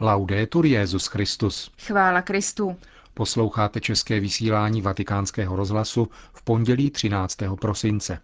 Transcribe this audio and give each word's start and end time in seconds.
Laudetur 0.00 0.66
Jezus 0.66 1.06
Christus. 1.06 1.70
Chvála 1.86 2.22
Kristu. 2.22 2.76
Posloucháte 3.14 3.80
české 3.80 4.20
vysílání 4.20 4.82
Vatikánského 4.82 5.56
rozhlasu 5.56 6.08
v 6.32 6.42
pondělí 6.42 6.90
13. 6.90 7.36
prosince. 7.60 8.18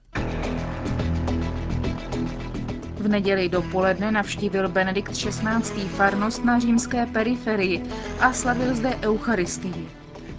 V 2.98 3.08
neděli 3.08 3.48
dopoledne 3.48 4.10
navštívil 4.12 4.68
Benedikt 4.68 5.12
XVI. 5.12 5.84
farnost 5.88 6.44
na 6.44 6.58
římské 6.58 7.06
periferii 7.06 7.82
a 8.20 8.32
slavil 8.32 8.74
zde 8.74 8.98
Eucharistii. 9.02 9.88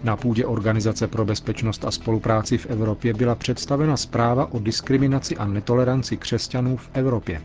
Na 0.04 0.16
půdě 0.18 0.46
Organizace 0.46 1.08
pro 1.08 1.26
bezpečnost 1.26 1.86
a 1.86 1.92
spolupráci 1.92 2.58
v 2.58 2.66
Evropě 2.66 3.14
byla 3.14 3.36
představena 3.36 3.98
zpráva 3.98 4.52
o 4.54 4.60
diskriminaci 4.60 5.38
a 5.38 5.46
netoleranci 5.46 6.18
křesťanů 6.18 6.78
v 6.78 6.90
Evropě. 6.94 7.42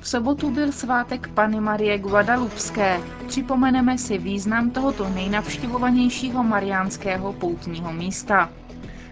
V 0.00 0.08
sobotu 0.08 0.50
byl 0.50 0.72
svátek 0.72 1.28
Pany 1.28 1.60
Marie 1.60 1.98
Guadalupské. 1.98 3.00
Připomeneme 3.26 3.98
si 3.98 4.18
význam 4.18 4.70
tohoto 4.70 5.08
nejnavštěvovanějšího 5.08 6.42
mariánského 6.44 7.32
poutního 7.32 7.92
místa. 7.92 8.50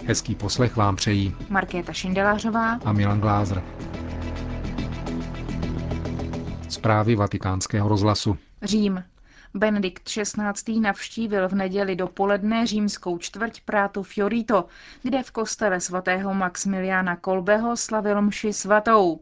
Hezký 0.07 0.35
poslech 0.35 0.77
vám 0.77 0.97
přejí 0.97 1.35
Markéta 1.49 1.93
Šindelářová 1.93 2.79
a 2.85 2.93
Milan 2.93 3.21
Glázer. 3.21 3.63
Zprávy 6.69 7.17
vatikánského 7.17 7.89
rozhlasu. 7.89 8.37
Řím. 8.63 9.05
Benedikt 9.57 10.03
XVI. 10.09 10.81
navštívil 10.81 11.49
v 11.49 11.53
neděli 11.55 11.97
dopoledne 11.97 12.67
římskou 12.67 13.19
čtvrť 13.19 13.61
Práto 13.61 14.03
Fiorito, 14.03 14.65
kde 15.03 15.23
v 15.23 15.31
kostele 15.31 15.81
svatého 15.81 16.35
Maximiliána 16.35 17.17
Kolbeho 17.17 17.77
slavil 17.77 18.23
mši 18.23 18.53
svatou. 18.53 19.21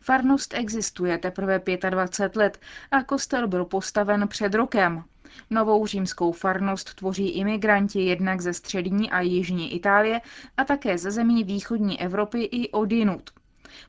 Farnost 0.00 0.54
existuje 0.54 1.18
teprve 1.18 1.60
25 1.90 2.36
let 2.36 2.60
a 2.90 3.02
kostel 3.02 3.48
byl 3.48 3.64
postaven 3.64 4.28
před 4.28 4.54
rokem. 4.54 5.04
Novou 5.50 5.86
římskou 5.86 6.32
farnost 6.32 6.94
tvoří 6.94 7.28
imigranti 7.28 8.00
jednak 8.04 8.40
ze 8.40 8.52
střední 8.54 9.10
a 9.10 9.20
jižní 9.20 9.74
Itálie 9.74 10.20
a 10.56 10.64
také 10.64 10.98
ze 10.98 11.10
zemí 11.10 11.44
východní 11.44 12.00
Evropy 12.00 12.42
i 12.42 12.70
odinut. 12.70 13.30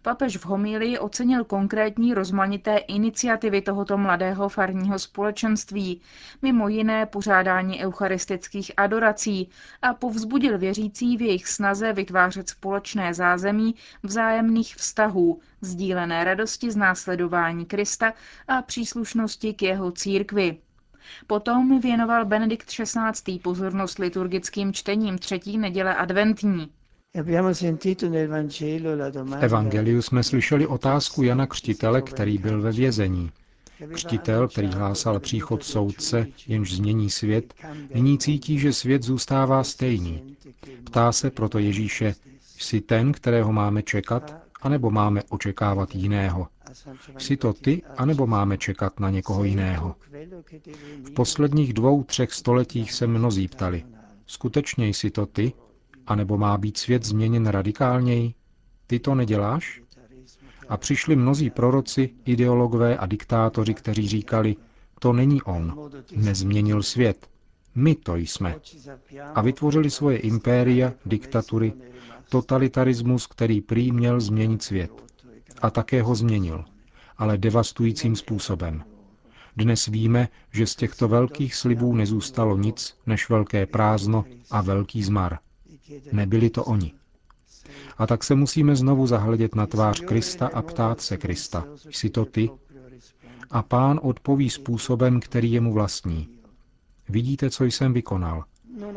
Papež 0.01 0.37
v 0.37 0.45
homílii 0.45 0.99
ocenil 0.99 1.43
konkrétní 1.43 2.13
rozmanité 2.13 2.77
iniciativy 2.77 3.61
tohoto 3.61 3.97
mladého 3.97 4.49
farního 4.49 4.99
společenství, 4.99 6.01
mimo 6.41 6.67
jiné 6.67 7.05
pořádání 7.05 7.83
eucharistických 7.85 8.71
adorací 8.77 9.49
a 9.81 9.93
povzbudil 9.93 10.57
věřící 10.57 11.17
v 11.17 11.21
jejich 11.21 11.47
snaze 11.47 11.93
vytvářet 11.93 12.49
společné 12.49 13.13
zázemí 13.13 13.75
vzájemných 14.03 14.75
vztahů, 14.75 15.39
sdílené 15.61 16.23
radosti 16.23 16.71
z 16.71 16.75
následování 16.75 17.65
Krista 17.65 18.13
a 18.47 18.61
příslušnosti 18.61 19.53
k 19.53 19.61
jeho 19.61 19.91
církvi. 19.91 20.57
Potom 21.27 21.79
věnoval 21.79 22.25
Benedikt 22.25 22.67
XVI. 22.67 23.39
pozornost 23.39 23.99
liturgickým 23.99 24.73
čtením 24.73 25.17
třetí 25.17 25.57
neděle 25.57 25.95
adventní. 25.95 26.71
V 27.23 27.29
Evangeliu 29.41 30.01
jsme 30.01 30.23
slyšeli 30.23 30.67
otázku 30.67 31.23
Jana 31.23 31.47
Křtitele, 31.47 32.01
který 32.01 32.37
byl 32.37 32.61
ve 32.61 32.71
vězení. 32.71 33.31
Křtitel, 33.93 34.47
který 34.47 34.67
hlásal 34.67 35.19
příchod 35.19 35.63
soudce, 35.63 36.27
jenž 36.47 36.75
změní 36.75 37.09
svět, 37.09 37.53
nyní 37.93 38.17
cítí, 38.17 38.59
že 38.59 38.73
svět 38.73 39.03
zůstává 39.03 39.63
stejný. 39.63 40.35
Ptá 40.83 41.11
se 41.11 41.31
proto 41.31 41.59
Ježíše, 41.59 42.15
jsi 42.57 42.81
ten, 42.81 43.11
kterého 43.11 43.53
máme 43.53 43.83
čekat, 43.83 44.35
anebo 44.61 44.91
máme 44.91 45.21
očekávat 45.29 45.95
jiného? 45.95 46.47
Jsi 47.17 47.37
to 47.37 47.53
ty, 47.53 47.81
anebo 47.97 48.27
máme 48.27 48.57
čekat 48.57 48.99
na 48.99 49.09
někoho 49.09 49.43
jiného? 49.43 49.95
V 51.03 51.11
posledních 51.13 51.73
dvou, 51.73 52.03
třech 52.03 52.33
stoletích 52.33 52.93
se 52.93 53.07
mnozí 53.07 53.47
ptali, 53.47 53.85
skutečně 54.27 54.87
jsi 54.87 55.11
to 55.11 55.25
ty, 55.25 55.53
anebo 56.07 56.37
má 56.37 56.57
být 56.57 56.77
svět 56.77 57.05
změněn 57.05 57.47
radikálněji? 57.47 58.33
Ty 58.87 58.99
to 58.99 59.15
neděláš? 59.15 59.81
A 60.69 60.77
přišli 60.77 61.15
mnozí 61.15 61.49
proroci, 61.49 62.09
ideologové 62.25 62.97
a 62.97 63.05
diktátoři, 63.05 63.73
kteří 63.73 64.07
říkali, 64.07 64.55
to 64.99 65.13
není 65.13 65.41
on, 65.41 65.89
nezměnil 66.15 66.83
svět, 66.83 67.27
my 67.75 67.95
to 67.95 68.15
jsme. 68.15 68.55
A 69.35 69.41
vytvořili 69.41 69.89
svoje 69.89 70.17
impéria, 70.17 70.93
diktatury, 71.05 71.73
totalitarismus, 72.29 73.27
který 73.27 73.61
prý 73.61 73.91
měl 73.91 74.19
změnit 74.19 74.63
svět. 74.63 74.91
A 75.61 75.69
také 75.69 76.01
ho 76.01 76.15
změnil, 76.15 76.65
ale 77.17 77.37
devastujícím 77.37 78.15
způsobem. 78.15 78.83
Dnes 79.57 79.85
víme, 79.85 80.27
že 80.51 80.67
z 80.67 80.75
těchto 80.75 81.07
velkých 81.07 81.55
slibů 81.55 81.95
nezůstalo 81.95 82.57
nic 82.57 82.97
než 83.05 83.29
velké 83.29 83.65
prázdno 83.65 84.25
a 84.51 84.61
velký 84.61 85.03
zmar. 85.03 85.37
Nebyli 86.11 86.49
to 86.49 86.63
oni. 86.63 86.93
A 87.97 88.07
tak 88.07 88.23
se 88.23 88.35
musíme 88.35 88.75
znovu 88.75 89.07
zahledět 89.07 89.55
na 89.55 89.67
tvář 89.67 89.99
Krista 89.99 90.47
a 90.53 90.61
ptát 90.61 91.01
se 91.01 91.17
Krista, 91.17 91.65
jsi 91.89 92.09
to 92.09 92.25
ty? 92.25 92.49
A 93.49 93.63
pán 93.63 93.99
odpoví 94.03 94.49
způsobem, 94.49 95.19
který 95.19 95.51
je 95.51 95.61
mu 95.61 95.73
vlastní. 95.73 96.29
Vidíte, 97.09 97.49
co 97.49 97.63
jsem 97.65 97.93
vykonal. 97.93 98.43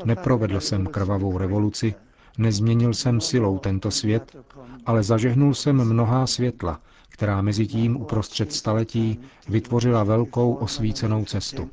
Neprovedl 0.05 0.61
jsem 0.61 0.87
krvavou 0.87 1.39
revoluci, 1.39 1.95
nezměnil 2.39 2.95
jsem 2.95 3.21
silou 3.21 3.59
tento 3.59 3.91
svět, 3.91 4.37
ale 4.87 5.03
zažehnul 5.03 5.55
jsem 5.55 5.85
mnohá 5.85 6.27
světla, 6.27 6.81
která 7.09 7.43
mezi 7.43 7.67
tím 7.67 7.97
uprostřed 7.97 8.53
staletí 8.53 9.21
vytvořila 9.49 10.05
velkou 10.05 10.55
osvícenou 10.55 11.25
cestu. 11.25 11.71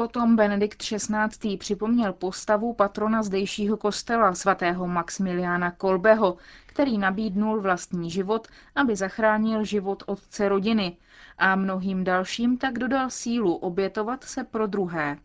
Potom 0.00 0.36
Benedikt 0.36 0.82
XVI. 0.82 1.56
připomněl 1.56 2.12
postavu 2.12 2.72
patrona 2.72 3.22
zdejšího 3.22 3.76
kostela 3.76 4.34
svatého 4.34 4.86
Maximiliána 4.86 5.70
Kolbeho, 5.70 6.36
který 6.66 6.98
nabídnul 6.98 7.60
vlastní 7.60 8.10
život, 8.10 8.48
aby 8.74 8.96
zachránil 8.96 9.64
život 9.64 10.02
otce 10.06 10.48
rodiny 10.48 10.96
a 11.38 11.56
mnohým 11.56 12.04
dalším 12.04 12.58
tak 12.58 12.78
dodal 12.78 13.10
sílu 13.10 13.54
obětovat 13.54 14.24
se 14.24 14.44
pro 14.44 14.66
druhé. 14.66 15.18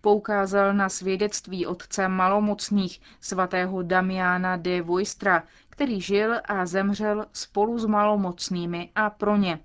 Poukázal 0.00 0.74
na 0.74 0.88
svědectví 0.88 1.66
otce 1.66 2.08
malomocných 2.08 3.00
svatého 3.20 3.82
Damiana 3.82 4.56
de 4.56 4.82
Voistra, 4.82 5.42
který 5.70 6.00
žil 6.00 6.34
a 6.44 6.66
zemřel 6.66 7.26
spolu 7.32 7.78
s 7.78 7.86
malomocnými 7.86 8.90
a 8.94 9.10
pro 9.10 9.36
ně 9.36 9.58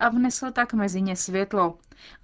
a 0.00 0.08
vnesl 0.08 0.50
tak 0.50 0.74
mezi 0.74 1.02
ně 1.02 1.16
světlo. 1.16 1.74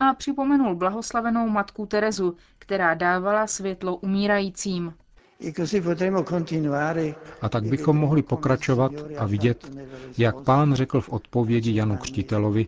A 0.01 0.15
připomenul 0.15 0.75
blahoslavenou 0.75 1.49
matku 1.49 1.87
Terezu, 1.87 2.37
která 2.59 2.95
dávala 2.95 3.47
světlo 3.47 3.97
umírajícím. 3.97 4.95
A 7.43 7.49
tak 7.49 7.65
bychom 7.65 7.97
mohli 7.97 8.23
pokračovat 8.23 8.93
a 9.19 9.27
vidět, 9.27 9.71
jak 10.19 10.41
pán 10.41 10.75
řekl 10.75 11.01
v 11.01 11.09
odpovědi 11.09 11.75
Janu 11.77 11.97
Křtitelovi, 11.97 12.67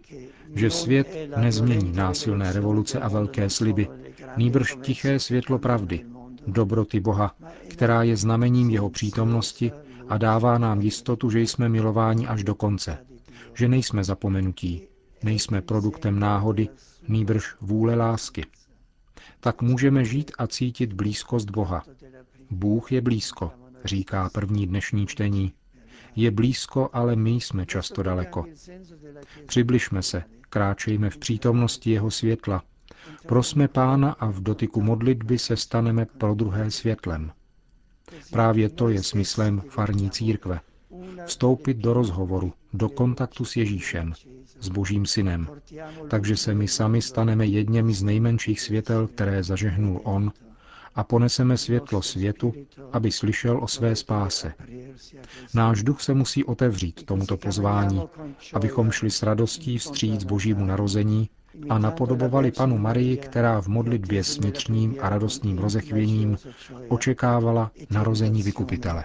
že 0.54 0.70
svět 0.70 1.08
nezmění 1.36 1.92
násilné 1.92 2.52
revoluce 2.52 3.00
a 3.00 3.08
velké 3.08 3.50
sliby, 3.50 3.88
nýbrž 4.36 4.76
tiché 4.82 5.18
světlo 5.18 5.58
pravdy, 5.58 6.04
dobroty 6.46 7.00
Boha, 7.00 7.34
která 7.68 8.02
je 8.02 8.16
znamením 8.16 8.70
jeho 8.70 8.90
přítomnosti 8.90 9.72
a 10.08 10.18
dává 10.18 10.58
nám 10.58 10.80
jistotu, 10.80 11.30
že 11.30 11.40
jsme 11.40 11.68
milováni 11.68 12.26
až 12.26 12.44
do 12.44 12.54
konce, 12.54 12.98
že 13.58 13.68
nejsme 13.68 14.04
zapomenutí, 14.04 14.88
nejsme 15.22 15.62
produktem 15.62 16.18
náhody, 16.18 16.68
nýbrž 17.08 17.54
vůle 17.60 17.94
lásky. 17.94 18.46
Tak 19.40 19.62
můžeme 19.62 20.04
žít 20.04 20.32
a 20.38 20.46
cítit 20.46 20.92
blízkost 20.92 21.50
Boha. 21.50 21.84
Bůh 22.50 22.92
je 22.92 23.00
blízko, 23.00 23.52
říká 23.84 24.30
první 24.32 24.66
dnešní 24.66 25.06
čtení. 25.06 25.52
Je 26.16 26.30
blízko, 26.30 26.90
ale 26.92 27.16
my 27.16 27.30
jsme 27.30 27.66
často 27.66 28.02
daleko. 28.02 28.44
Přibližme 29.46 30.02
se, 30.02 30.22
kráčejme 30.50 31.10
v 31.10 31.18
přítomnosti 31.18 31.90
jeho 31.90 32.10
světla. 32.10 32.62
Prosme 33.26 33.68
Pána 33.68 34.12
a 34.12 34.26
v 34.30 34.40
dotyku 34.40 34.82
modlitby 34.82 35.38
se 35.38 35.56
staneme 35.56 36.06
pro 36.06 36.34
druhé 36.34 36.70
světlem. 36.70 37.32
Právě 38.30 38.68
to 38.68 38.88
je 38.88 39.02
smyslem 39.02 39.62
farní 39.68 40.10
církve. 40.10 40.60
Vstoupit 41.26 41.76
do 41.76 41.92
rozhovoru, 41.92 42.52
do 42.72 42.88
kontaktu 42.88 43.44
s 43.44 43.56
Ježíšem, 43.56 44.12
s 44.60 44.68
Božím 44.68 45.06
synem. 45.06 45.48
Takže 46.10 46.36
se 46.36 46.54
my 46.54 46.68
sami 46.68 47.02
staneme 47.02 47.46
jedněmi 47.46 47.94
z 47.94 48.02
nejmenších 48.02 48.60
světel, 48.60 49.06
které 49.06 49.42
zažehnul 49.42 50.00
On, 50.04 50.32
a 50.94 51.04
poneseme 51.04 51.56
světlo 51.56 52.02
světu, 52.02 52.52
aby 52.92 53.12
slyšel 53.12 53.58
o 53.64 53.68
své 53.68 53.96
spáse. 53.96 54.52
Náš 55.54 55.82
duch 55.82 56.00
se 56.02 56.14
musí 56.14 56.44
otevřít 56.44 57.04
tomuto 57.06 57.36
pozvání, 57.36 58.02
abychom 58.54 58.90
šli 58.90 59.10
s 59.10 59.22
radostí 59.22 59.78
vstříc 59.78 60.24
Božímu 60.24 60.64
narození 60.66 61.28
a 61.68 61.78
napodobovali 61.78 62.50
panu 62.50 62.78
Marii, 62.78 63.16
která 63.16 63.60
v 63.62 63.66
modlitbě 63.68 64.24
s 64.24 64.38
vnitřním 64.38 64.96
a 65.00 65.08
radostným 65.08 65.58
rozechvěním 65.58 66.36
očekávala 66.88 67.70
narození 67.90 68.42
vykupitele. 68.42 69.04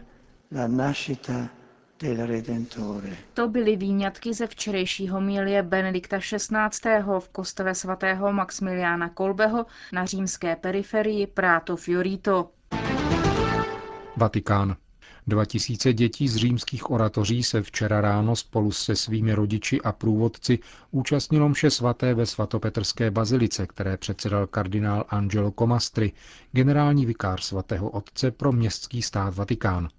To 3.34 3.48
byly 3.48 3.76
výňatky 3.76 4.34
ze 4.34 4.48
včerejšího 4.48 5.22
mílie 5.22 5.64
Benedikta 5.64 6.20
XVI. 6.20 6.90
v 7.20 7.30
kostele 7.30 7.76
svatého 7.76 8.34
Maximiliána 8.34 9.10
Kolbeho 9.10 9.66
na 9.94 10.06
římské 10.06 10.56
periferii 10.56 11.28
Prato 11.28 11.78
Fiorito. 11.78 12.50
Vatikán. 14.18 14.76
2000 15.28 15.94
dětí 15.94 16.28
z 16.28 16.36
římských 16.36 16.92
oratoří 16.92 17.44
se 17.44 17.62
včera 17.62 18.02
ráno 18.02 18.36
spolu 18.36 18.72
se 18.72 18.96
svými 18.96 19.34
rodiči 19.34 19.82
a 19.82 19.92
průvodci 19.92 20.60
účastnilo 20.92 21.50
mše 21.50 21.70
svaté 21.70 22.14
ve 22.14 22.26
svatopetrské 22.26 23.12
bazilice, 23.12 23.68
které 23.68 23.98
předsedal 23.98 24.48
kardinál 24.48 25.06
Angelo 25.10 25.52
Comastri, 25.60 26.12
generální 26.52 27.06
vikář 27.06 27.44
svatého 27.44 27.90
otce 27.90 28.32
pro 28.32 28.52
městský 28.52 29.02
stát 29.02 29.36
Vatikán. 29.36 29.90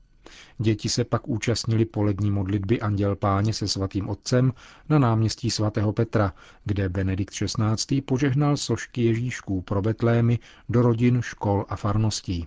Děti 0.58 0.88
se 0.88 1.04
pak 1.04 1.28
účastnili 1.28 1.84
polední 1.84 2.31
modlitby 2.31 2.81
Anděl 2.81 3.16
Páně 3.16 3.52
se 3.52 3.69
svatým 3.69 4.08
otcem 4.08 4.52
na 4.88 4.98
náměstí 4.98 5.50
svatého 5.50 5.92
Petra, 5.92 6.32
kde 6.64 6.88
Benedikt 6.88 7.34
XVI. 7.34 8.00
požehnal 8.00 8.56
sošky 8.56 9.04
Ježíšků 9.04 9.62
pro 9.62 9.82
Betlémy 9.82 10.38
do 10.69 10.82
rodin, 10.82 11.22
škol 11.22 11.64
a 11.69 11.76
farností. 11.76 12.46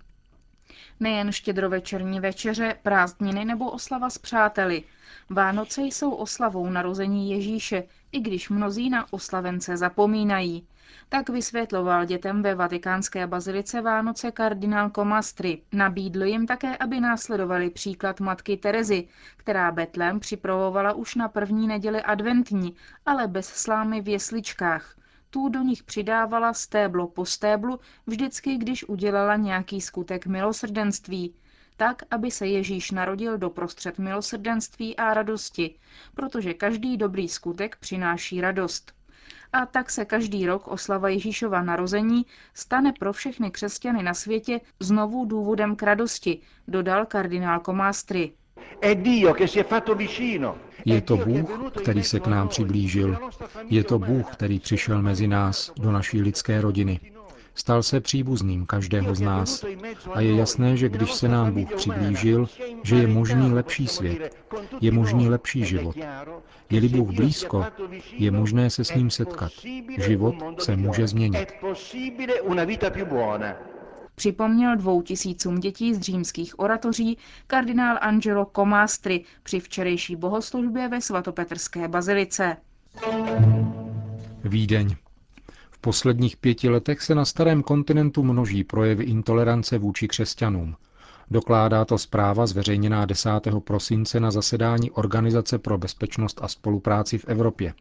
Nejen 0.99 1.31
štědrovečerní 1.31 2.19
večeře, 2.19 2.75
prázdniny 2.83 3.45
nebo 3.45 3.71
oslava 3.71 4.09
s 4.09 4.17
přáteli. 4.17 4.83
Vánoce 5.29 5.81
jsou 5.81 6.11
oslavou 6.11 6.69
narození 6.69 7.31
Ježíše, 7.31 7.83
i 8.11 8.19
když 8.19 8.49
mnozí 8.49 8.89
na 8.89 9.13
oslavence 9.13 9.77
zapomínají. 9.77 10.67
Tak 11.09 11.29
vysvětloval 11.29 12.05
dětem 12.05 12.43
ve 12.43 12.55
vatikánské 12.55 13.27
bazilice 13.27 13.81
Vánoce 13.81 14.31
kardinál 14.31 14.89
Komastry. 14.89 15.61
Nabídl 15.73 16.23
jim 16.23 16.47
také, 16.47 16.77
aby 16.77 16.99
následovali 16.99 17.69
příklad 17.69 18.19
matky 18.19 18.57
Terezy, 18.57 19.07
která 19.37 19.71
Betlém 19.71 20.19
připravovala 20.19 20.93
už 20.93 21.15
na 21.15 21.27
první 21.27 21.67
neděli 21.67 22.01
adventní, 22.01 22.75
ale 23.05 23.27
bez 23.27 23.47
slámy 23.47 24.01
v 24.01 24.07
jesličkách– 24.07 24.95
tu 25.29 25.49
do 25.49 25.61
nich 25.61 25.83
přidávala 25.83 26.53
stéblo 26.53 27.07
po 27.07 27.25
stéblu 27.25 27.79
vždycky, 28.07 28.57
když 28.57 28.89
udělala 28.89 29.35
nějaký 29.35 29.81
skutek 29.81 30.25
milosrdenství, 30.25 31.35
tak, 31.77 32.03
aby 32.11 32.31
se 32.31 32.47
Ježíš 32.47 32.91
narodil 32.91 33.37
do 33.37 33.49
prostřed 33.49 33.99
milosrdenství 33.99 34.95
a 34.97 35.13
radosti, 35.13 35.75
protože 36.15 36.53
každý 36.53 36.97
dobrý 36.97 37.29
skutek 37.29 37.77
přináší 37.79 38.41
radost. 38.41 38.93
A 39.53 39.65
tak 39.65 39.89
se 39.89 40.05
každý 40.05 40.45
rok 40.45 40.67
oslava 40.67 41.09
Ježíšova 41.09 41.61
narození 41.61 42.25
stane 42.53 42.93
pro 42.99 43.13
všechny 43.13 43.51
křesťany 43.51 44.03
na 44.03 44.13
světě 44.13 44.61
znovu 44.79 45.25
důvodem 45.25 45.75
k 45.75 45.83
radosti, 45.83 46.39
dodal 46.67 47.05
kardinál 47.05 47.59
Komastry. 47.59 48.31
Je 50.85 51.01
to 51.01 51.17
Bůh, 51.17 51.71
který 51.81 52.03
se 52.03 52.19
k 52.19 52.27
nám 52.27 52.47
přiblížil. 52.47 53.17
Je 53.63 53.83
to 53.83 53.99
Bůh, 53.99 54.31
který 54.31 54.59
přišel 54.59 55.01
mezi 55.01 55.27
nás, 55.27 55.71
do 55.79 55.91
naší 55.91 56.21
lidské 56.21 56.61
rodiny. 56.61 56.99
Stal 57.57 57.83
se 57.83 58.01
příbuzným 58.01 58.65
každého 58.65 59.15
z 59.15 59.21
nás. 59.21 59.65
A 60.13 60.21
je 60.21 60.35
jasné, 60.35 60.77
že 60.77 60.89
když 60.89 61.13
se 61.13 61.27
nám 61.27 61.53
Bůh 61.53 61.73
přiblížil, 61.75 62.47
že 62.83 62.95
je 62.95 63.07
možný 63.07 63.51
lepší 63.51 63.87
svět, 63.87 64.35
je 64.81 64.91
možný 64.91 65.29
lepší 65.29 65.65
život. 65.65 65.95
Je-li 66.69 66.89
Bůh 66.89 67.11
blízko, 67.11 67.65
je 68.11 68.31
možné 68.31 68.69
se 68.69 68.83
s 68.83 68.95
ním 68.95 69.09
setkat. 69.09 69.51
Život 69.97 70.35
se 70.59 70.75
může 70.75 71.07
změnit 71.07 71.49
připomněl 74.17 74.75
dvou 74.75 75.01
tisícům 75.01 75.59
dětí 75.59 75.93
z 75.93 76.01
římských 76.01 76.59
oratoří 76.59 77.17
kardinál 77.47 77.97
Angelo 78.01 78.45
Comastri 78.55 79.23
při 79.43 79.59
včerejší 79.59 80.15
bohoslužbě 80.15 80.87
ve 80.87 81.01
svatopetrské 81.01 81.87
bazilice. 81.87 82.57
Vídeň. 84.43 84.95
V 85.77 85.79
posledních 85.81 86.37
pěti 86.37 86.69
letech 86.69 87.01
se 87.01 87.15
na 87.15 87.25
starém 87.25 87.63
kontinentu 87.63 88.23
množí 88.23 88.63
projevy 88.63 89.03
intolerance 89.03 89.77
vůči 89.77 90.07
křesťanům. 90.07 90.75
Dokládá 91.31 91.85
to 91.85 91.97
zpráva 91.97 92.47
zveřejněná 92.47 93.05
10. 93.05 93.29
prosince 93.63 94.19
na 94.19 94.31
zasedání 94.31 94.91
Organizace 94.91 95.57
pro 95.59 95.77
bezpečnost 95.77 96.39
a 96.43 96.47
spolupráci 96.47 97.17
v 97.17 97.25
Evropě. 97.27 97.73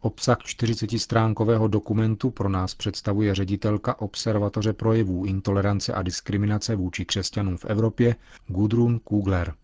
Obsah 0.00 0.38
40-stránkového 0.38 1.68
dokumentu 1.68 2.30
pro 2.30 2.48
nás 2.48 2.74
představuje 2.74 3.34
ředitelka 3.34 4.00
Observatoře 4.00 4.72
projevů 4.72 5.24
intolerance 5.24 5.92
a 5.94 6.02
diskriminace 6.02 6.76
vůči 6.76 7.04
křesťanům 7.04 7.56
v 7.56 7.64
Evropě 7.64 8.16
Gudrun 8.46 8.98
Kugler. 8.98 9.54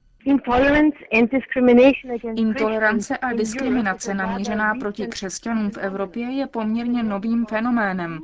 Intolerance 2.36 3.16
a 3.16 3.32
diskriminace 3.32 4.14
namířená 4.14 4.74
proti 4.74 5.06
křesťanům 5.06 5.70
v 5.70 5.76
Evropě 5.78 6.24
je 6.26 6.46
poměrně 6.46 7.02
novým 7.02 7.46
fenoménem. 7.46 8.18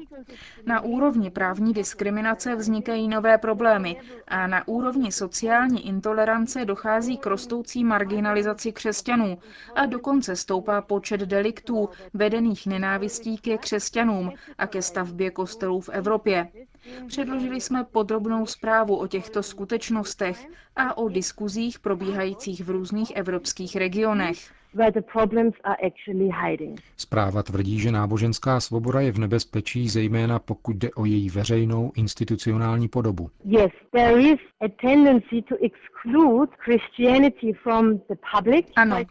Na 0.66 0.80
úrovni 0.80 1.30
právní 1.30 1.72
diskriminace 1.72 2.54
vznikají 2.56 3.08
nové 3.08 3.38
problémy 3.38 3.96
a 4.28 4.46
na 4.46 4.68
úrovni 4.68 5.12
sociální 5.12 5.86
intolerance 5.88 6.64
dochází 6.64 7.16
k 7.18 7.26
rostoucí 7.26 7.84
marginalizaci 7.84 8.72
křesťanů 8.72 9.38
a 9.74 9.86
dokonce 9.86 10.36
stoupá 10.36 10.80
počet 10.80 11.20
deliktů 11.20 11.88
vedených 12.14 12.66
nenávistí 12.66 13.38
ke 13.38 13.58
křesťanům 13.58 14.32
a 14.58 14.66
ke 14.66 14.82
stavbě 14.82 15.30
kostelů 15.30 15.80
v 15.80 15.88
Evropě. 15.88 16.48
Předložili 17.06 17.60
jsme 17.60 17.84
podrobnou 17.84 18.46
zprávu 18.46 18.96
o 18.96 19.06
těchto 19.06 19.42
skutečnostech 19.42 20.46
a 20.76 20.96
o 20.96 21.08
diskuzích 21.08 21.78
probíhajících 21.78 22.64
v 22.64 22.70
různých 22.70 23.10
evropských 23.16 23.76
regionech. 23.76 24.52
Zpráva 26.96 27.42
tvrdí, 27.42 27.78
že 27.80 27.92
náboženská 27.92 28.60
svoboda 28.60 29.00
je 29.00 29.12
v 29.12 29.18
nebezpečí, 29.18 29.88
zejména 29.88 30.38
pokud 30.38 30.76
jde 30.76 30.90
o 30.90 31.04
její 31.04 31.30
veřejnou 31.30 31.92
institucionální 31.94 32.88
podobu. 32.88 33.30
Yes, 33.44 33.70
ano, 38.76 39.04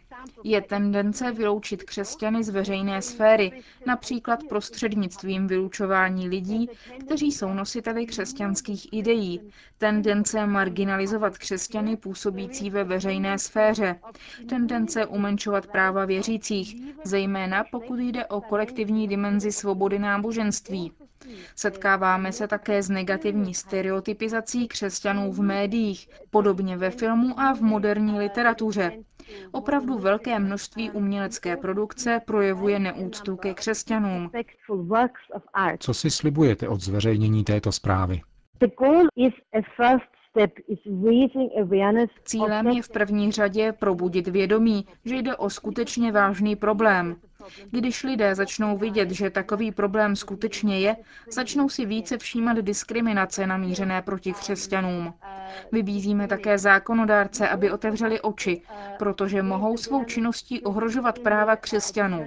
je 0.44 0.60
tendence 0.60 1.32
vyloučit 1.32 1.82
křesťany 1.82 2.44
z 2.44 2.48
veřejné 2.48 3.02
sféry, 3.02 3.62
například 3.86 4.44
prostřednictvím 4.48 5.46
vylučování 5.46 6.28
lidí, 6.28 6.68
kteří 7.00 7.32
jsou 7.32 7.54
nositeli 7.54 8.06
křesťanských 8.06 8.92
ideí, 8.92 9.40
tendence 9.78 10.46
marginalizovat 10.46 11.38
křesťany 11.38 11.96
působící 11.96 12.70
ve 12.70 12.84
veřejné 12.84 13.38
sféře, 13.38 14.00
tendence 14.48 15.06
umenšovat 15.06 15.66
práva 15.66 16.04
věřících, 16.04 16.94
zejména 17.04 17.64
pokud 17.70 17.98
jde 17.98 18.26
o 18.26 18.40
kolektivní 18.40 19.08
dimenzi 19.08 19.52
svobody 19.52 19.98
náboženství. 19.98 20.92
Setkáváme 21.56 22.32
se 22.32 22.48
také 22.48 22.82
s 22.82 22.90
negativní 22.90 23.54
stereotypizací 23.54 24.68
křesťanů 24.68 25.32
v 25.32 25.40
médiích, 25.42 26.08
podobně 26.30 26.76
ve 26.76 26.90
filmu 26.90 27.40
a 27.40 27.54
v 27.54 27.60
moderní 27.60 28.18
literatuře. 28.18 28.92
Opravdu 29.52 29.98
velké 29.98 30.38
množství 30.38 30.90
umělecké 30.90 31.56
produkce 31.56 32.20
projevuje 32.26 32.78
neúctu 32.78 33.36
ke 33.36 33.54
křesťanům. 33.54 34.30
Co 35.78 35.94
si 35.94 36.10
slibujete 36.10 36.68
od 36.68 36.80
zveřejnění 36.80 37.44
této 37.44 37.72
zprávy? 37.72 38.20
Cílem 42.24 42.66
je 42.68 42.82
v 42.82 42.88
první 42.88 43.32
řadě 43.32 43.72
probudit 43.72 44.28
vědomí, 44.28 44.86
že 45.04 45.16
jde 45.16 45.36
o 45.36 45.50
skutečně 45.50 46.12
vážný 46.12 46.56
problém. 46.56 47.16
Když 47.70 48.02
lidé 48.04 48.34
začnou 48.34 48.78
vidět, 48.78 49.10
že 49.10 49.30
takový 49.30 49.72
problém 49.72 50.16
skutečně 50.16 50.80
je, 50.80 50.96
začnou 51.30 51.68
si 51.68 51.86
více 51.86 52.18
všímat 52.18 52.56
diskriminace 52.56 53.46
namířené 53.46 54.02
proti 54.02 54.32
křesťanům. 54.32 55.14
Vybízíme 55.72 56.28
také 56.28 56.58
zákonodárce, 56.58 57.48
aby 57.48 57.70
otevřeli 57.70 58.20
oči, 58.20 58.62
protože 58.98 59.42
mohou 59.42 59.76
svou 59.76 60.04
činností 60.04 60.60
ohrožovat 60.60 61.18
práva 61.18 61.56
křesťanů. 61.56 62.26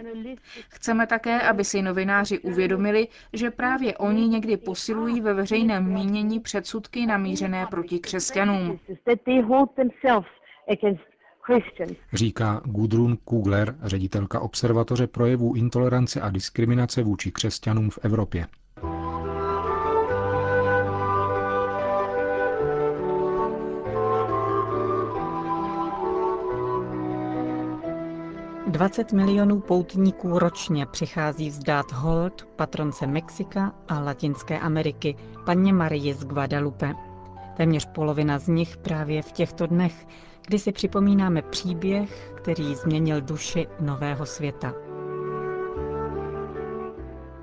Chceme 0.69 1.07
také, 1.07 1.41
aby 1.41 1.63
si 1.63 1.81
novináři 1.81 2.39
uvědomili, 2.39 3.07
že 3.33 3.51
právě 3.51 3.97
oni 3.97 4.27
někdy 4.27 4.57
posilují 4.57 5.21
ve 5.21 5.33
veřejném 5.33 5.93
mínění 5.93 6.39
předsudky 6.39 7.05
namířené 7.05 7.67
proti 7.69 7.99
křesťanům. 7.99 8.79
Říká 12.13 12.61
Gudrun 12.65 13.17
Kugler, 13.17 13.75
ředitelka 13.83 14.39
Observatoře 14.39 15.07
projevů 15.07 15.53
intolerance 15.55 16.21
a 16.21 16.29
diskriminace 16.29 17.03
vůči 17.03 17.31
křesťanům 17.31 17.89
v 17.89 17.99
Evropě. 18.01 18.47
Dvacet 28.67 29.13
milionů 29.13 29.59
poutníků 29.59 30.39
ročně 30.39 30.85
přichází 30.85 31.49
vzdát 31.49 31.91
hold 31.91 32.47
patronce 32.55 33.07
Mexika 33.07 33.75
a 33.87 33.99
Latinské 33.99 34.59
Ameriky, 34.59 35.15
paně 35.45 35.73
Marii 35.73 36.13
z 36.13 36.25
Guadalupe. 36.25 36.93
Téměř 37.57 37.85
polovina 37.85 38.39
z 38.39 38.47
nich 38.47 38.77
právě 38.77 39.21
v 39.21 39.31
těchto 39.31 39.67
dnech 39.67 40.07
kdy 40.47 40.59
si 40.59 40.71
připomínáme 40.71 41.41
příběh, 41.41 42.33
který 42.37 42.75
změnil 42.75 43.21
duši 43.21 43.67
nového 43.79 44.25
světa. 44.25 44.73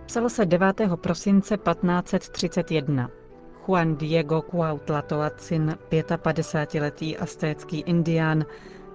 Psalo 0.06 0.30
se 0.30 0.46
9. 0.46 0.80
prosince 0.96 1.56
1531. 1.56 3.10
Juan 3.66 3.96
Diego 3.96 4.42
Cuauhtlatoacin, 4.42 5.76
55-letý 5.90 7.16
astécký 7.16 7.80
indián, 7.80 8.44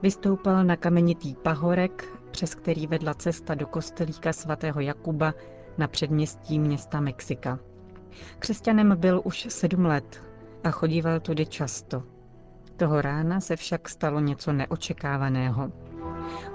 vystoupal 0.01 0.63
na 0.63 0.75
kamenitý 0.75 1.35
pahorek, 1.35 2.05
přes 2.31 2.55
který 2.55 2.87
vedla 2.87 3.13
cesta 3.13 3.55
do 3.55 3.67
kostelíka 3.67 4.33
svatého 4.33 4.81
Jakuba 4.81 5.33
na 5.77 5.87
předměstí 5.87 6.59
města 6.59 6.99
Mexika. 6.99 7.59
Křesťanem 8.39 8.97
byl 8.97 9.21
už 9.23 9.47
sedm 9.49 9.85
let 9.85 10.23
a 10.63 10.71
chodíval 10.71 11.19
tudy 11.19 11.45
často. 11.45 12.16
Toho 12.77 13.01
rána 13.01 13.39
se 13.39 13.55
však 13.55 13.89
stalo 13.89 14.19
něco 14.19 14.53
neočekávaného. 14.53 15.71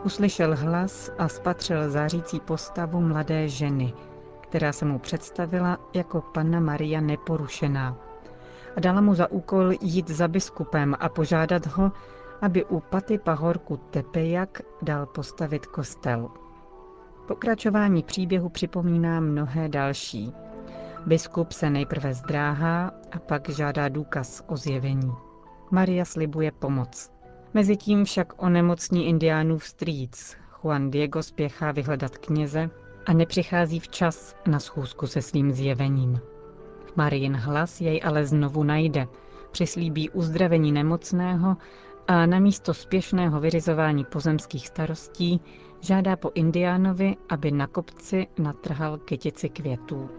Uslyšel 0.05 0.57
hlas 0.57 1.11
a 1.19 1.29
spatřil 1.29 1.91
zářící 1.91 2.41
postavu 2.41 3.01
mladé 3.01 3.49
ženy, 3.49 3.93
která 4.41 4.73
se 4.73 4.85
mu 4.85 4.99
představila 4.99 5.79
jako 5.95 6.21
panna 6.21 6.61
Maria 6.61 7.01
neporušená. 7.01 7.97
A 8.77 8.81
dala 8.81 9.01
mu 9.01 9.15
za 9.15 9.31
úkol 9.31 9.73
jít 9.81 10.11
za 10.11 10.29
biskupem 10.29 10.97
a 11.01 11.09
požádat 11.09 11.67
ho, 11.67 11.93
aby 12.41 12.65
u 12.65 12.81
paty 12.81 13.19
pahorku 13.19 13.77
Tepejak 13.77 14.63
dal 14.83 15.07
postavit 15.07 15.67
kostel. 15.67 16.29
Pokračování 17.29 18.03
příběhu 18.03 18.49
připomíná 18.49 19.21
mnohé 19.21 19.69
další. 19.69 20.33
Biskup 21.07 21.53
se 21.53 21.71
nejprve 21.71 22.15
zdráhá 22.15 22.91
a 23.13 23.19
pak 23.19 23.49
žádá 23.49 23.89
důkaz 23.89 24.43
o 24.47 24.57
zjevení. 24.57 25.13
Maria 25.75 26.05
slibuje 26.05 26.53
pomoc. 26.53 27.11
Mezitím 27.55 28.05
však 28.05 28.43
onemocní 28.43 29.07
indiánův 29.09 29.65
strýc. 29.65 30.37
Juan 30.63 30.91
Diego 30.91 31.23
spěchá 31.23 31.73
vyhledat 31.73 32.19
kněze 32.19 32.71
a 33.07 33.13
nepřichází 33.13 33.81
včas 33.81 34.37
na 34.47 34.61
schůzku 34.61 35.07
se 35.07 35.23
svým 35.23 35.53
zjevením. 35.53 36.21
Marin 36.97 37.37
hlas 37.37 37.81
jej 37.81 38.01
ale 38.05 38.27
znovu 38.27 38.65
najde, 38.65 39.07
přislíbí 39.51 40.11
uzdravení 40.11 40.73
nemocného 40.73 41.57
a 42.09 42.27
na 42.27 42.39
místo 42.39 42.75
spěšného 42.75 43.41
vyřizování 43.41 44.05
pozemských 44.05 44.69
starostí 44.69 45.41
žádá 45.81 46.17
po 46.17 46.31
indiánovi, 46.35 47.17
aby 47.29 47.51
na 47.51 47.67
kopci 47.67 48.27
natrhal 48.39 48.99
kytici 48.99 49.49
květů. 49.49 50.11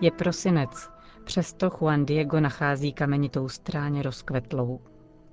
Je 0.00 0.10
prosinec, 0.10 0.93
přesto 1.24 1.70
Juan 1.70 2.06
Diego 2.06 2.40
nachází 2.40 2.92
kamenitou 2.92 3.48
stráně 3.48 4.02
rozkvetlou. 4.02 4.80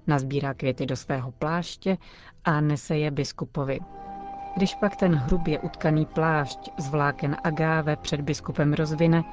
Nazbírá 0.07 0.53
květy 0.53 0.86
do 0.86 0.95
svého 0.95 1.31
pláště 1.31 1.98
a 2.43 2.62
nese 2.62 2.98
je 2.98 3.12
biskupovi. 3.12 3.79
Když 4.55 4.75
pak 4.75 4.95
ten 4.95 5.15
hrubě 5.15 5.60
utkaný 5.60 6.05
plášť 6.05 6.60
z 6.77 6.89
vláken 6.89 7.38
agáve 7.43 7.95
před 7.95 8.21
biskupem 8.21 8.74
rozvine, 8.74 9.24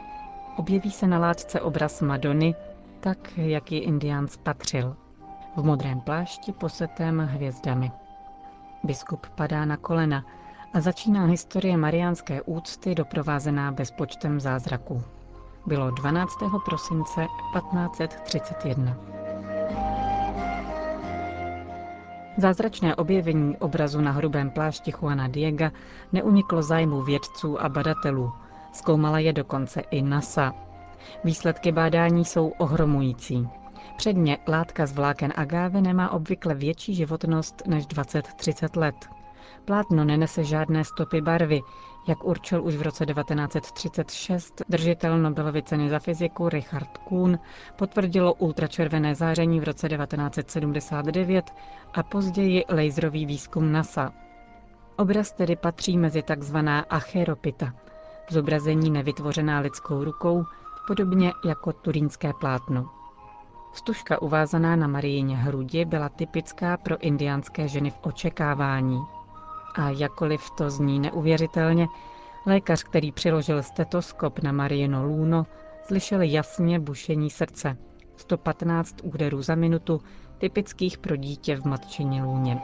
objeví 0.57 0.91
se 0.91 1.07
na 1.07 1.19
látce 1.19 1.61
obraz 1.61 2.03
Madony, 2.03 2.55
tak, 3.01 3.19
jak 3.37 3.73
ji 3.73 3.79
indián 3.79 4.29
spatřil. 4.29 4.97
V 5.57 5.65
modrém 5.65 6.01
plášti 6.01 6.53
posetém 6.53 7.19
hvězdami. 7.19 7.93
Biskup 8.85 9.27
padá 9.27 9.65
na 9.65 9.77
kolena 9.77 10.25
a 10.75 10.81
začíná 10.81 11.25
historie 11.25 11.77
mariánské 11.77 12.43
úcty 12.43 12.95
doprovázená 12.95 13.73
bezpočtem 13.73 14.41
zázraků. 14.41 15.03
Bylo 15.69 15.91
12. 15.91 16.39
prosince 16.65 17.27
1531. 17.53 18.97
Zázračné 22.37 22.95
objevení 22.97 23.57
obrazu 23.57 24.01
na 24.01 24.13
hrubém 24.13 24.51
plášti 24.51 24.91
Juana 24.91 25.29
Diega 25.29 25.71
neuniklo 26.13 26.63
zájmu 26.63 27.03
vědců 27.03 27.63
a 27.63 27.69
badatelů. 27.69 28.33
Zkoumala 28.73 29.19
je 29.19 29.33
dokonce 29.33 29.81
i 29.81 30.03
NASA. 30.03 30.55
Výsledky 31.25 31.73
bádání 31.73 32.25
jsou 32.25 32.49
ohromující. 32.49 33.49
Předně 33.97 34.39
látka 34.49 34.87
z 34.87 34.93
vláken 34.93 35.33
agáve 35.37 35.81
nemá 35.81 36.11
obvykle 36.11 36.55
větší 36.55 36.95
životnost 36.95 37.63
než 37.67 37.87
20-30 37.87 38.81
let. 38.81 39.09
Plátno 39.65 40.05
nenese 40.05 40.45
žádné 40.45 40.85
stopy 40.85 41.21
barvy, 41.21 41.61
jak 42.09 42.25
určil 42.25 42.65
už 42.65 42.77
v 42.77 42.83
roce 42.83 43.07
1936 43.07 44.63
držitel 44.69 45.19
Nobelovy 45.19 45.63
ceny 45.63 45.91
za 45.91 45.99
fyziku 45.99 46.49
Richard 46.49 46.99
Kuhn, 46.99 47.39
potvrdilo 47.77 48.35
ultračervené 48.35 49.15
záření 49.15 49.61
v 49.61 49.65
roce 49.65 49.89
1979 49.89 51.45
a 51.95 52.03
později 52.03 52.65
laserový 52.69 53.27
výzkum 53.27 53.73
NASA. 53.73 54.13
Obraz 54.97 55.33
tedy 55.33 55.57
patří 55.57 55.99
mezi 55.99 56.23
tzv. 56.23 56.57
acheropita, 56.91 57.73
zobrazení 58.31 58.91
nevytvořená 58.91 59.59
lidskou 59.61 60.05
rukou, 60.05 60.45
podobně 60.87 61.33
jako 61.45 61.73
turínské 61.73 62.33
plátno. 62.41 62.91
Stužka 63.73 64.23
uvázaná 64.23 64.77
na 64.77 64.87
Marijině 64.87 65.37
hrudi 65.37 65.85
byla 65.85 66.09
typická 66.09 66.77
pro 66.77 66.99
indiánské 66.99 67.69
ženy 67.69 67.91
v 67.91 67.99
očekávání– 68.03 68.99
a 69.79 69.91
jakkoliv 69.91 70.51
to 70.51 70.71
zní 70.71 71.01
neuvěřitelně, 71.01 71.87
lékař, 72.47 72.85
který 72.85 73.13
přiložil 73.13 73.63
stetoskop 73.63 74.39
na 74.39 74.53
Mariino 74.53 75.05
lůno, 75.07 75.47
slyšel 75.87 76.21
jasně 76.23 76.81
bušení 76.81 77.31
srdce. 77.31 77.77
115 78.17 78.97
úderů 79.03 79.43
za 79.43 79.55
minutu, 79.55 80.01
typických 80.39 80.99
pro 80.99 81.17
dítě 81.17 81.57
v 81.57 81.65
matčině 81.65 82.23
lůně. 82.23 82.61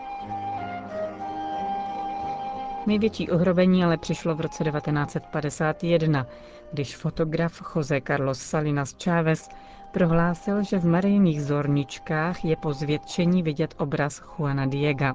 Největší 2.87 3.31
ohrobení 3.31 3.85
ale 3.85 3.97
přišlo 3.97 4.35
v 4.35 4.41
roce 4.41 4.65
1951, 4.65 6.27
když 6.73 6.97
fotograf 6.97 7.63
Jose 7.77 8.01
Carlos 8.07 8.39
Salinas 8.39 8.97
Chávez 9.05 9.49
prohlásil, 9.93 10.63
že 10.63 10.79
v 10.79 10.87
Marijiných 10.87 11.43
zorničkách 11.43 12.45
je 12.45 12.57
po 12.57 12.73
zvětšení 12.73 13.43
vidět 13.43 13.75
obraz 13.79 14.23
Juana 14.39 14.67
Diega. 14.67 15.15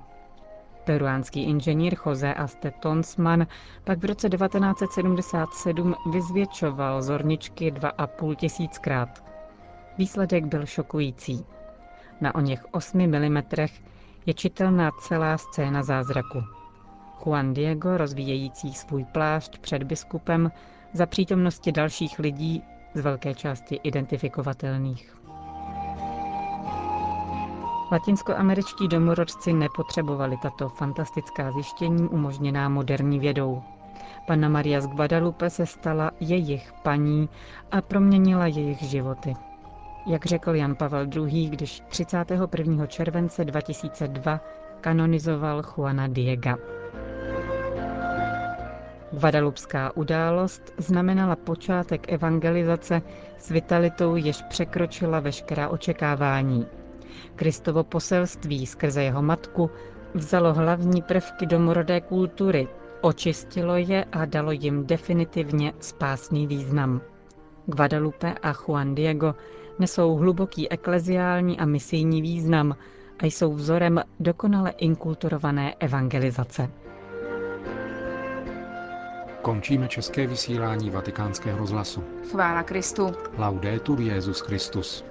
Peruánský 0.90 1.44
inženýr 1.44 1.94
José 2.06 2.34
Aste 2.34 2.72
Tonsman 2.72 3.48
pak 3.84 4.00
v 4.00 4.06
roce 4.06 4.30
1977 4.30 5.96
vyzvětšoval 6.14 7.02
zorničky 7.02 7.72
2,5 7.72 8.36
tisíckrát. 8.36 9.24
Výsledek 9.98 10.46
byl 10.46 10.66
šokující. 10.66 11.46
Na 12.22 12.36
o 12.36 12.40
něch 12.42 12.66
8 12.72 12.98
mm 13.08 13.38
je 14.26 14.34
čitelná 14.34 14.92
celá 15.02 15.38
scéna 15.38 15.84
zázraku. 15.84 16.44
Juan 17.26 17.54
Diego, 17.54 17.98
rozvíjející 17.98 18.74
svůj 18.74 19.06
plášť 19.06 19.58
před 19.60 19.84
biskupem, 19.84 20.52
za 20.94 21.06
přítomnosti 21.06 21.72
dalších 21.72 22.20
lidí, 22.20 22.64
z 22.94 23.02
velké 23.02 23.36
části 23.36 23.80
identifikovatelných. 23.84 25.19
Latinskoameričtí 27.92 28.88
domorodci 28.88 29.54
nepotřebovali 29.54 30.38
tato 30.38 30.70
fantastická 30.70 31.52
zjištění 31.52 32.10
umožněná 32.10 32.70
moderní 32.70 33.20
vědou. 33.20 33.64
Panna 34.28 34.50
Maria 34.50 34.82
z 34.82 34.88
Guadalupe 34.88 35.50
se 35.50 35.66
stala 35.66 36.12
jejich 36.20 36.74
paní 36.84 37.30
a 37.72 37.82
proměnila 37.82 38.48
jejich 38.48 38.82
životy. 38.82 39.34
Jak 40.08 40.26
řekl 40.26 40.56
Jan 40.56 40.76
Pavel 40.76 41.08
II., 41.16 41.50
když 41.50 41.82
31. 41.88 42.88
července 42.88 43.46
2002 43.46 44.40
kanonizoval 44.82 45.64
Juana 45.78 46.08
Diega. 46.08 46.58
Guadalupská 49.12 49.98
událost 49.98 50.74
znamenala 50.78 51.36
počátek 51.36 52.12
evangelizace 52.14 53.02
s 53.38 53.50
vitalitou, 53.50 54.16
jež 54.16 54.42
překročila 54.42 55.20
veškerá 55.20 55.70
očekávání– 55.70 56.68
Kristovo 57.36 57.84
poselství 57.84 58.66
skrze 58.66 59.04
jeho 59.04 59.22
matku 59.22 59.70
vzalo 60.14 60.54
hlavní 60.54 61.02
prvky 61.02 61.46
domorodé 61.46 62.02
kultury, 62.02 62.68
očistilo 63.02 63.76
je 63.78 64.06
a 64.12 64.26
dalo 64.26 64.52
jim 64.52 64.86
definitivně 64.86 65.74
spásný 65.80 66.48
význam. 66.48 67.02
Guadalupe 67.66 68.34
a 68.42 68.54
Juan 68.54 68.96
Diego 68.96 69.36
nesou 69.80 70.16
hluboký 70.16 70.72
ekleziální 70.72 71.60
a 71.60 71.66
misijní 71.66 72.22
význam 72.22 72.76
a 73.20 73.26
jsou 73.26 73.54
vzorem 73.54 74.02
dokonale 74.20 74.70
inkulturované 74.70 75.74
evangelizace. 75.80 76.70
Končíme 79.42 79.88
české 79.88 80.28
vysílání 80.28 80.90
vatikánského 80.90 81.58
rozhlasu. 81.58 82.04
Chvála 82.32 82.64
Kristu. 82.64 83.12
Laudetur 83.38 84.02
Jezus 84.02 84.40
Christus. 84.40 85.09